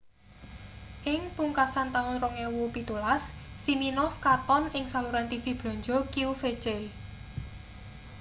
[1.13, 3.21] ing pungkasan taun 2017
[3.63, 6.65] siminoff katon ing saluran tv blanja qvc